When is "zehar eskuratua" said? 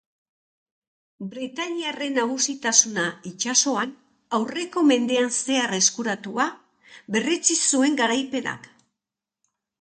5.45-6.49